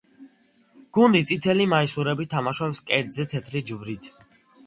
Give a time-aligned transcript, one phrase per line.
[0.97, 4.09] გუნდი წითელი მაისურებით თამაშობს მკერდზე თეთრი ჯვრით.